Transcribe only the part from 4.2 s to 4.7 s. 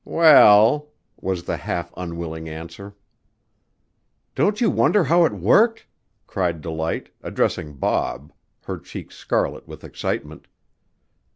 "Don't